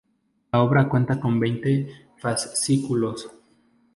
[0.51, 3.29] La obra cuenta con veinte fascículos.